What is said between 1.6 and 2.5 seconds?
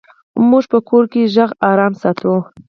آرام ساتو.